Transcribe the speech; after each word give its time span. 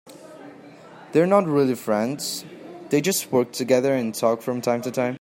They 1.11 1.21
are 1.21 1.27
not 1.27 1.45
really 1.45 1.75
friends, 1.75 2.43
they 2.89 3.01
just 3.01 3.31
work 3.31 3.51
together 3.51 3.93
and 3.93 4.15
talk 4.15 4.41
from 4.41 4.59
time 4.59 4.81
to 4.81 4.89
time. 4.89 5.09